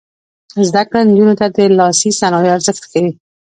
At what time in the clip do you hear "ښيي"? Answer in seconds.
2.91-3.09